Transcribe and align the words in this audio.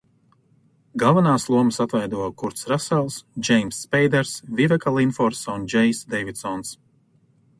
Galvenās 1.01 1.43
lomas 1.55 1.77
atveido 1.85 2.29
Kurts 2.43 2.65
Rasels, 2.71 3.19
Džeimss 3.49 3.83
Speiders, 3.87 4.33
Viveka 4.61 4.95
Lindforsa 4.97 5.55
un 5.59 5.69
Džejs 5.75 6.01
Deividsons. 6.15 6.73